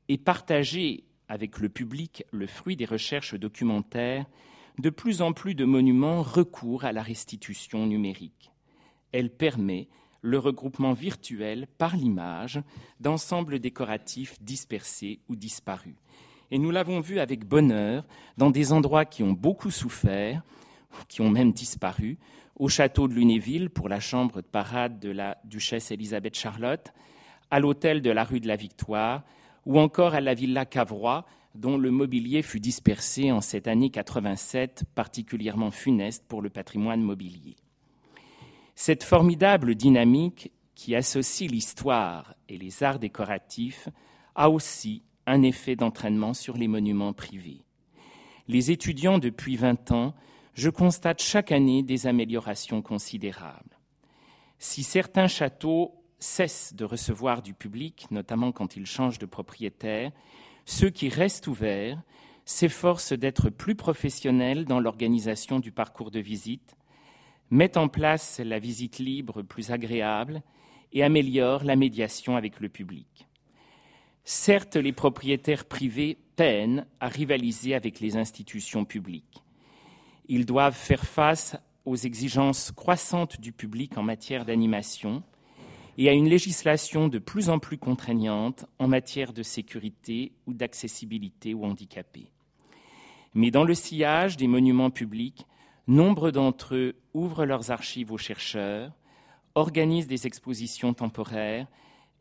et 0.07 0.17
partager 0.17 1.03
avec 1.27 1.59
le 1.59 1.69
public 1.69 2.23
le 2.31 2.47
fruit 2.47 2.75
des 2.75 2.85
recherches 2.85 3.35
documentaires, 3.35 4.25
de 4.79 4.89
plus 4.89 5.21
en 5.21 5.33
plus 5.33 5.55
de 5.55 5.65
monuments 5.65 6.21
recourent 6.21 6.85
à 6.85 6.91
la 6.91 7.03
restitution 7.03 7.85
numérique. 7.85 8.51
Elle 9.11 9.29
permet 9.29 9.87
le 10.21 10.39
regroupement 10.39 10.93
virtuel 10.93 11.67
par 11.77 11.95
l'image 11.95 12.61
d'ensembles 12.99 13.59
décoratifs 13.59 14.41
dispersés 14.41 15.19
ou 15.27 15.35
disparus. 15.35 15.95
Et 16.49 16.57
nous 16.57 16.71
l'avons 16.71 17.01
vu 17.01 17.19
avec 17.19 17.45
bonheur 17.45 18.05
dans 18.37 18.49
des 18.49 18.71
endroits 18.71 19.05
qui 19.05 19.21
ont 19.21 19.33
beaucoup 19.33 19.71
souffert, 19.71 20.43
qui 21.07 21.21
ont 21.21 21.29
même 21.29 21.53
disparu, 21.53 22.17
au 22.55 22.67
château 22.67 23.07
de 23.07 23.13
Lunéville 23.13 23.69
pour 23.69 23.89
la 23.89 23.99
chambre 23.99 24.41
de 24.41 24.47
parade 24.47 24.99
de 24.99 25.09
la 25.09 25.37
duchesse 25.43 25.91
Élisabeth 25.91 26.35
Charlotte, 26.35 26.93
à 27.51 27.59
l'hôtel 27.59 28.01
de 28.01 28.11
la 28.11 28.23
rue 28.23 28.39
de 28.39 28.47
la 28.47 28.55
Victoire, 28.55 29.23
ou 29.65 29.79
encore 29.79 30.13
à 30.13 30.21
la 30.21 30.33
villa 30.33 30.65
Cavrois, 30.65 31.25
dont 31.55 31.77
le 31.77 31.91
mobilier 31.91 32.41
fut 32.41 32.59
dispersé 32.59 33.31
en 33.31 33.41
cette 33.41 33.67
année 33.67 33.89
87, 33.89 34.83
particulièrement 34.95 35.71
funeste 35.71 36.25
pour 36.27 36.41
le 36.41 36.49
patrimoine 36.49 37.01
mobilier. 37.01 37.55
Cette 38.75 39.03
formidable 39.03 39.75
dynamique 39.75 40.51
qui 40.73 40.95
associe 40.95 41.49
l'histoire 41.49 42.33
et 42.49 42.57
les 42.57 42.83
arts 42.83 42.99
décoratifs 42.99 43.87
a 44.35 44.49
aussi 44.49 45.03
un 45.27 45.43
effet 45.43 45.75
d'entraînement 45.75 46.33
sur 46.33 46.57
les 46.57 46.67
monuments 46.67 47.13
privés. 47.13 47.63
Les 48.47 48.71
étudiants 48.71 49.19
depuis 49.19 49.55
20 49.55 49.91
ans, 49.91 50.15
je 50.53 50.69
constate 50.69 51.21
chaque 51.21 51.51
année 51.51 51.83
des 51.83 52.07
améliorations 52.07 52.81
considérables. 52.81 53.79
Si 54.59 54.83
certains 54.83 55.27
châteaux 55.27 55.95
cessent 56.19 56.73
de 56.73 56.85
recevoir 56.85 57.41
du 57.41 57.53
public, 57.53 58.07
notamment 58.11 58.51
quand 58.51 58.75
ils 58.75 58.85
changent 58.85 59.19
de 59.19 59.25
propriétaire, 59.25 60.11
ceux 60.65 60.89
qui 60.89 61.09
restent 61.09 61.47
ouverts 61.47 62.01
s'efforcent 62.45 63.13
d'être 63.13 63.49
plus 63.49 63.75
professionnels 63.75 64.65
dans 64.65 64.79
l'organisation 64.79 65.59
du 65.59 65.71
parcours 65.71 66.11
de 66.11 66.19
visite, 66.19 66.75
met 67.49 67.77
en 67.77 67.87
place 67.87 68.39
la 68.39 68.59
visite 68.59 68.99
libre 68.99 69.41
plus 69.41 69.71
agréable 69.71 70.41
et 70.91 71.03
améliore 71.03 71.63
la 71.63 71.75
médiation 71.75 72.35
avec 72.37 72.59
le 72.59 72.69
public. 72.69 73.27
Certes, 74.23 74.77
les 74.77 74.93
propriétaires 74.93 75.65
privés 75.65 76.17
peinent 76.35 76.85
à 76.99 77.07
rivaliser 77.07 77.75
avec 77.75 77.99
les 77.99 78.15
institutions 78.15 78.85
publiques. 78.85 79.42
Ils 80.35 80.47
doivent 80.47 80.75
faire 80.75 81.05
face 81.05 81.55
aux 81.85 81.95
exigences 81.95 82.71
croissantes 82.71 83.39
du 83.39 83.51
public 83.51 83.99
en 83.99 84.01
matière 84.01 84.45
d'animation 84.45 85.21
et 85.99 86.09
à 86.09 86.13
une 86.13 86.27
législation 86.27 87.07
de 87.07 87.19
plus 87.19 87.49
en 87.49 87.59
plus 87.59 87.77
contraignante 87.77 88.65
en 88.79 88.87
matière 88.87 89.31
de 89.31 89.43
sécurité 89.43 90.31
ou 90.47 90.55
d'accessibilité 90.55 91.53
aux 91.53 91.65
handicapés. 91.65 92.31
Mais 93.35 93.51
dans 93.51 93.63
le 93.63 93.75
sillage 93.75 94.35
des 94.35 94.47
monuments 94.47 94.89
publics, 94.89 95.45
Nombre 95.87 96.31
d'entre 96.31 96.73
eux 96.73 96.95
ouvrent 97.13 97.45
leurs 97.45 97.69
archives 97.69 98.11
aux 98.11 98.17
chercheurs, 98.17 98.91
organisent 99.53 100.07
des 100.07 100.25
expositions 100.25 100.95
temporaires 100.95 101.67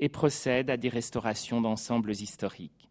et 0.01 0.11
procèdent 0.11 0.69
à 0.69 0.77
des 0.77 0.91
restaurations 0.91 1.63
d'ensembles 1.63 2.11
historiques. 2.11 2.91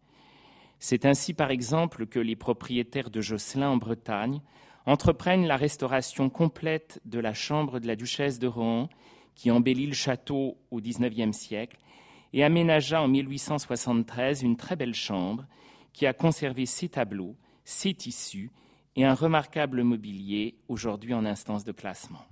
C'est 0.80 1.06
ainsi, 1.06 1.32
par 1.32 1.52
exemple, 1.52 2.06
que 2.06 2.18
les 2.18 2.34
propriétaires 2.34 3.10
de 3.10 3.20
Josselin 3.20 3.70
en 3.70 3.76
Bretagne 3.76 4.40
entreprennent 4.86 5.46
la 5.46 5.56
restauration 5.56 6.28
complète 6.30 7.00
de 7.04 7.18
la 7.18 7.34
chambre 7.34 7.78
de 7.78 7.86
la 7.86 7.96
duchesse 7.96 8.38
de 8.38 8.46
Rohan, 8.46 8.88
qui 9.34 9.50
embellit 9.50 9.86
le 9.86 9.94
château 9.94 10.58
au 10.70 10.80
XIXe 10.80 11.36
siècle, 11.36 11.78
et 12.32 12.44
aménagea 12.44 13.02
en 13.02 13.08
1873 13.08 14.42
une 14.42 14.56
très 14.56 14.76
belle 14.76 14.94
chambre 14.94 15.46
qui 15.92 16.06
a 16.06 16.12
conservé 16.12 16.66
ses 16.66 16.88
tableaux, 16.88 17.36
ses 17.64 17.94
tissus 17.94 18.50
et 18.96 19.04
un 19.04 19.14
remarquable 19.14 19.82
mobilier, 19.82 20.56
aujourd'hui 20.68 21.14
en 21.14 21.24
instance 21.24 21.64
de 21.64 21.72
classement. 21.72 22.24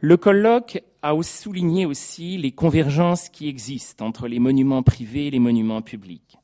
Le 0.00 0.16
colloque 0.16 0.82
a 1.02 1.14
souligné 1.22 1.86
aussi 1.86 2.38
les 2.38 2.52
convergences 2.52 3.28
qui 3.28 3.48
existent 3.48 4.04
entre 4.04 4.28
les 4.28 4.38
monuments 4.38 4.82
privés 4.82 5.28
et 5.28 5.30
les 5.30 5.38
monuments 5.38 5.82
publics. 5.82 6.36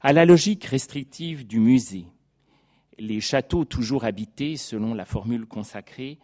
À 0.00 0.12
la 0.12 0.24
logique 0.24 0.64
restrictive 0.64 1.46
du 1.46 1.60
musée, 1.60 2.06
les 2.98 3.20
châteaux 3.20 3.64
toujours 3.64 4.04
habités, 4.04 4.56
selon 4.56 4.94
la 4.94 5.04
formule 5.04 5.46
consacrée, 5.46 6.18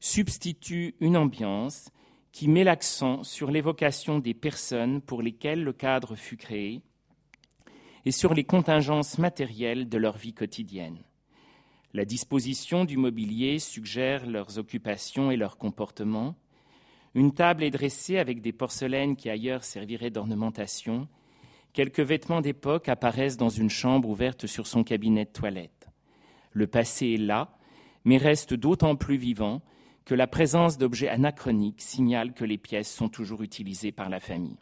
substituent 0.00 0.94
une 1.00 1.16
ambiance 1.16 1.90
qui 2.32 2.48
met 2.48 2.64
l'accent 2.64 3.24
sur 3.24 3.50
l'évocation 3.50 4.18
des 4.18 4.34
personnes 4.34 5.00
pour 5.00 5.22
lesquelles 5.22 5.64
le 5.64 5.72
cadre 5.72 6.14
fut 6.14 6.36
créé 6.36 6.82
et 8.04 8.12
sur 8.12 8.34
les 8.34 8.44
contingences 8.44 9.18
matérielles 9.18 9.88
de 9.88 9.98
leur 9.98 10.16
vie 10.16 10.34
quotidienne. 10.34 10.98
La 11.94 12.04
disposition 12.04 12.84
du 12.84 12.96
mobilier 12.96 13.58
suggère 13.58 14.26
leurs 14.26 14.58
occupations 14.58 15.30
et 15.30 15.36
leurs 15.36 15.56
comportements. 15.56 16.36
Une 17.14 17.32
table 17.32 17.64
est 17.64 17.70
dressée 17.70 18.18
avec 18.18 18.40
des 18.40 18.52
porcelaines 18.52 19.16
qui 19.16 19.30
ailleurs 19.30 19.64
serviraient 19.64 20.10
d'ornementation, 20.10 21.08
quelques 21.72 22.00
vêtements 22.00 22.40
d'époque 22.40 22.88
apparaissent 22.88 23.36
dans 23.36 23.48
une 23.48 23.70
chambre 23.70 24.08
ouverte 24.08 24.46
sur 24.46 24.66
son 24.66 24.84
cabinet 24.84 25.24
de 25.24 25.30
toilette. 25.30 25.77
Le 26.52 26.66
passé 26.66 27.14
est 27.14 27.18
là, 27.18 27.56
mais 28.04 28.16
reste 28.16 28.54
d'autant 28.54 28.96
plus 28.96 29.16
vivant 29.16 29.62
que 30.04 30.14
la 30.14 30.26
présence 30.26 30.78
d'objets 30.78 31.08
anachroniques 31.08 31.82
signale 31.82 32.32
que 32.32 32.44
les 32.44 32.58
pièces 32.58 32.92
sont 32.92 33.08
toujours 33.08 33.42
utilisées 33.42 33.92
par 33.92 34.08
la 34.08 34.20
famille. 34.20 34.56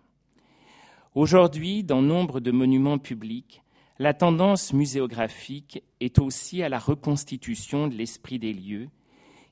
Aujourd'hui, 1.14 1.84
dans 1.84 2.02
nombre 2.02 2.40
de 2.40 2.50
monuments 2.50 2.98
publics, 2.98 3.62
la 3.98 4.12
tendance 4.12 4.72
muséographique 4.72 5.82
est 6.00 6.18
aussi 6.18 6.62
à 6.62 6.68
la 6.68 6.78
reconstitution 6.78 7.88
de 7.88 7.94
l'esprit 7.94 8.38
des 8.38 8.52
lieux 8.52 8.88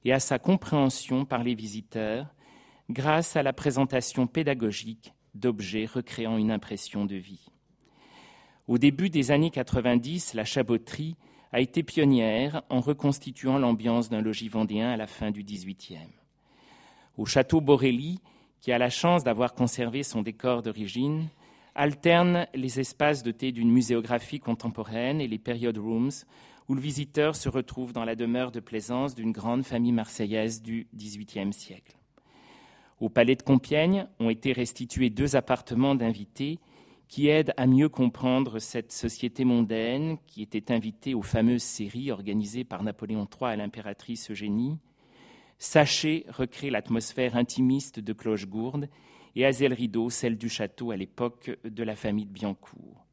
et 0.05 0.13
à 0.13 0.21
sa 0.21 0.39
compréhension 0.39 1.25
par 1.25 1.43
les 1.43 1.55
visiteurs 1.55 2.27
grâce 2.91 3.37
à 3.37 3.43
la 3.43 3.53
présentation 3.53 4.27
pédagogique 4.27 5.15
d'objets 5.35 5.87
recréant 5.87 6.37
une 6.37 6.51
impression 6.51 7.07
de 7.07 7.17
vie. 7.17 7.47
Au 8.67 8.79
début 8.79 9.11
des 9.11 9.31
années 9.31 9.51
90, 9.51 10.35
la 10.35 10.45
chaboterie 10.45 11.17
a 11.55 11.61
été 11.61 11.85
pionnière 11.85 12.65
en 12.69 12.81
reconstituant 12.81 13.59
l'ambiance 13.59 14.09
d'un 14.09 14.21
logis 14.21 14.49
vendéen 14.49 14.91
à 14.91 14.97
la 14.97 15.07
fin 15.07 15.31
du 15.31 15.45
XVIIIe. 15.45 16.11
Au 17.17 17.27
château 17.27 17.61
Borelli, 17.61 18.19
qui 18.61 18.73
a 18.73 18.79
la 18.79 18.91
chance 18.91 19.23
d'avoir 19.23 19.55
conservé 19.55 20.03
son 20.03 20.23
décor 20.23 20.63
d'origine, 20.63 21.29
alterne 21.77 22.49
les 22.55 22.81
espaces 22.81 23.23
dotés 23.23 23.53
d'une 23.53 23.71
muséographie 23.71 24.41
contemporaine 24.41 25.21
et 25.21 25.29
les 25.29 25.39
period 25.39 25.79
rooms, 25.79 26.11
où 26.69 26.75
le 26.75 26.81
visiteur 26.81 27.37
se 27.37 27.49
retrouve 27.49 27.93
dans 27.93 28.05
la 28.05 28.17
demeure 28.17 28.51
de 28.51 28.59
plaisance 28.59 29.15
d'une 29.15 29.31
grande 29.31 29.63
famille 29.63 29.93
marseillaise 29.93 30.61
du 30.61 30.89
XVIIIe 30.97 31.53
siècle. 31.53 31.95
Au 32.99 33.09
palais 33.09 33.37
de 33.37 33.43
Compiègne 33.43 34.09
ont 34.19 34.29
été 34.29 34.53
restitués 34.53 35.09
deux 35.09 35.37
appartements 35.37 35.95
d'invités 35.95 36.59
qui 37.09 37.29
aident 37.29 37.55
à 37.57 37.67
mieux 37.67 37.89
comprendre 37.89 38.59
cette 38.59 38.93
société 38.93 39.45
mondaine 39.45 40.17
qui 40.27 40.43
était 40.43 40.73
invitée 40.73 41.15
aux 41.15 41.23
fameuses 41.23 41.63
séries 41.63 42.11
organisées 42.11 42.65
par 42.65 42.83
Napoléon 42.83 43.29
III 43.31 43.53
à 43.53 43.57
l'impératrice 43.57 44.31
Eugénie. 44.31 44.79
Sachez 45.59 46.27
recréer 46.29 46.71
l'atmosphère 46.71 47.37
intimiste 47.37 48.01
de 48.01 48.13
Clochegourde 48.13 48.89
et 49.37 49.45
Azel 49.45 49.73
Rideau, 49.73 50.11
celle 50.11 50.37
du 50.37 50.49
château 50.49 50.91
à 50.91 50.97
l'époque 50.97 51.57
de 51.65 51.83
la 51.83 51.97
famille 51.97 52.27
de 52.27 52.33
Biancourt. 52.33 53.05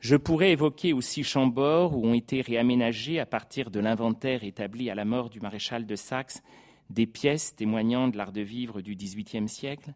Je 0.00 0.16
pourrais 0.16 0.50
évoquer 0.50 0.92
aussi 0.92 1.22
Chambord, 1.22 1.96
où 1.96 2.04
ont 2.04 2.14
été 2.14 2.40
réaménagés, 2.40 3.20
à 3.20 3.26
partir 3.26 3.70
de 3.70 3.78
l'inventaire 3.78 4.42
établi 4.42 4.90
à 4.90 4.96
la 4.96 5.04
mort 5.04 5.30
du 5.30 5.38
maréchal 5.38 5.86
de 5.86 5.94
Saxe, 5.94 6.42
des 6.90 7.06
pièces 7.06 7.54
témoignant 7.54 8.08
de 8.08 8.16
l'art 8.16 8.32
de 8.32 8.40
vivre 8.40 8.80
du 8.80 8.96
XVIIIe 8.96 9.48
siècle, 9.48 9.94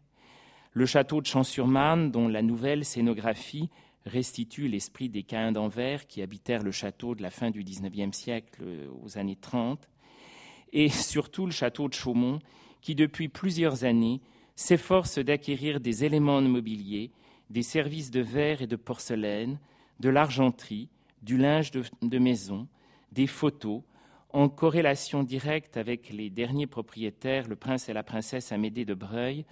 le 0.73 0.85
château 0.85 1.21
de 1.21 1.25
Champs-sur-Marne, 1.25 2.11
dont 2.11 2.27
la 2.27 2.41
nouvelle 2.41 2.85
scénographie 2.85 3.69
restitue 4.05 4.67
l'esprit 4.67 5.09
des 5.09 5.23
Caïns 5.23 5.51
d'Anvers 5.51 6.07
qui 6.07 6.21
habitèrent 6.21 6.63
le 6.63 6.71
château 6.71 7.15
de 7.15 7.21
la 7.21 7.29
fin 7.29 7.51
du 7.51 7.63
XIXe 7.63 8.15
siècle 8.15 8.63
aux 9.03 9.17
années 9.17 9.37
30, 9.39 9.87
et 10.73 10.89
surtout 10.89 11.45
le 11.45 11.51
château 11.51 11.87
de 11.87 11.93
Chaumont, 11.93 12.39
qui 12.81 12.95
depuis 12.95 13.27
plusieurs 13.27 13.83
années 13.83 14.21
s'efforce 14.55 15.19
d'acquérir 15.19 15.79
des 15.79 16.03
éléments 16.03 16.41
de 16.41 16.47
mobilier, 16.47 17.11
des 17.49 17.63
services 17.63 18.11
de 18.11 18.21
verre 18.21 18.61
et 18.61 18.67
de 18.67 18.75
porcelaine, 18.75 19.59
de 19.99 20.09
l'argenterie, 20.09 20.89
du 21.21 21.37
linge 21.37 21.71
de, 21.71 22.19
maison, 22.19 22.67
des 23.11 23.27
photos, 23.27 23.81
en 24.31 24.49
corrélation 24.49 25.23
directe 25.23 25.77
avec 25.77 26.09
les 26.09 26.29
derniers 26.29 26.67
propriétaires, 26.67 27.47
le 27.47 27.55
prince 27.55 27.89
et 27.89 27.93
la 27.93 28.03
princesse 28.03 28.51
Amédée 28.51 28.85
de 28.85 28.93
Breuil, 28.93 29.45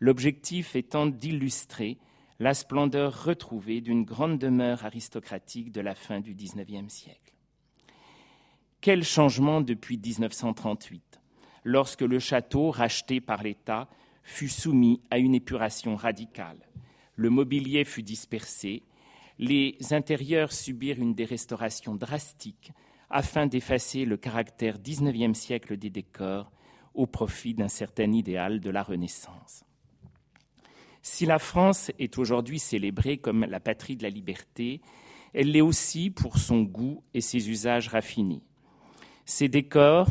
l'objectif 0.00 0.76
étant 0.76 1.06
d'illustrer 1.06 1.98
la 2.38 2.54
splendeur 2.54 3.24
retrouvée 3.24 3.80
d'une 3.80 4.04
grande 4.04 4.38
demeure 4.38 4.84
aristocratique 4.84 5.72
de 5.72 5.80
la 5.80 5.94
fin 5.94 6.20
du 6.20 6.34
XIXe 6.34 6.92
siècle. 6.92 7.34
Quel 8.80 9.02
changement 9.02 9.60
depuis 9.60 9.98
1938, 9.98 11.20
lorsque 11.64 12.02
le 12.02 12.20
château, 12.20 12.70
racheté 12.70 13.20
par 13.20 13.42
l'État, 13.42 13.88
fut 14.22 14.48
soumis 14.48 15.00
à 15.10 15.18
une 15.18 15.34
épuration 15.34 15.96
radicale. 15.96 16.60
Le 17.16 17.30
mobilier 17.30 17.84
fut 17.84 18.04
dispersé, 18.04 18.84
les 19.40 19.76
intérieurs 19.90 20.52
subirent 20.52 21.00
une 21.00 21.14
dérestauration 21.14 21.96
drastique 21.96 22.72
afin 23.10 23.46
d'effacer 23.46 24.04
le 24.04 24.16
caractère 24.16 24.78
XIXe 24.78 25.36
siècle 25.36 25.76
des 25.76 25.90
décors 25.90 26.52
au 26.94 27.06
profit 27.06 27.54
d'un 27.54 27.68
certain 27.68 28.12
idéal 28.12 28.60
de 28.60 28.70
la 28.70 28.82
Renaissance. 28.82 29.64
Si 31.02 31.26
la 31.26 31.38
France 31.38 31.90
est 31.98 32.18
aujourd'hui 32.18 32.58
célébrée 32.58 33.18
comme 33.18 33.44
la 33.44 33.60
patrie 33.60 33.96
de 33.96 34.02
la 34.02 34.10
liberté, 34.10 34.80
elle 35.34 35.52
l'est 35.52 35.60
aussi 35.60 36.10
pour 36.10 36.38
son 36.38 36.62
goût 36.62 37.02
et 37.14 37.20
ses 37.20 37.50
usages 37.50 37.88
raffinés. 37.88 38.42
Ces 39.24 39.48
décors 39.48 40.08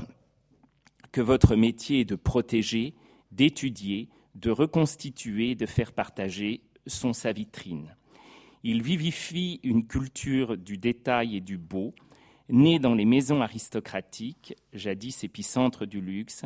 que 1.11 1.21
votre 1.21 1.55
métier 1.55 2.01
est 2.01 2.05
de 2.05 2.15
protéger 2.15 2.93
d'étudier, 3.31 4.09
de 4.35 4.51
reconstituer, 4.51 5.55
de 5.55 5.65
faire 5.65 5.91
partager 5.91 6.61
sont 6.85 7.13
sa 7.13 7.31
vitrine. 7.31 7.95
Il 8.63 8.81
vivifie 8.81 9.59
une 9.63 9.85
culture 9.85 10.57
du 10.57 10.77
détail 10.77 11.37
et 11.37 11.41
du 11.41 11.57
beau, 11.57 11.93
née 12.49 12.79
dans 12.79 12.95
les 12.95 13.05
maisons 13.05 13.41
aristocratiques, 13.41 14.55
jadis 14.73 15.23
épicentre 15.23 15.85
du 15.85 16.01
luxe, 16.01 16.45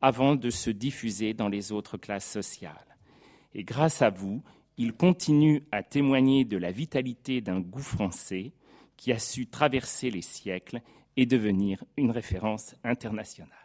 avant 0.00 0.36
de 0.36 0.50
se 0.50 0.70
diffuser 0.70 1.34
dans 1.34 1.48
les 1.48 1.72
autres 1.72 1.96
classes 1.96 2.30
sociales. 2.30 2.98
Et 3.54 3.64
grâce 3.64 4.02
à 4.02 4.10
vous, 4.10 4.42
il 4.76 4.92
continue 4.94 5.64
à 5.72 5.82
témoigner 5.82 6.44
de 6.44 6.56
la 6.56 6.70
vitalité 6.70 7.40
d'un 7.40 7.60
goût 7.60 7.82
français 7.82 8.52
qui 8.96 9.12
a 9.12 9.18
su 9.18 9.46
traverser 9.46 10.10
les 10.10 10.22
siècles 10.22 10.80
et 11.16 11.26
devenir 11.26 11.84
une 11.96 12.10
référence 12.10 12.74
internationale. 12.84 13.59